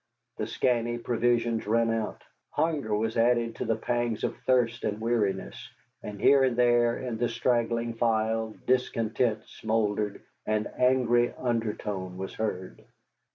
[0.37, 5.69] The scanty provisions ran out, hunger was added to the pangs of thirst and weariness,
[6.01, 12.83] and here and there in the straggling file discontent smouldered and angry undertone was heard.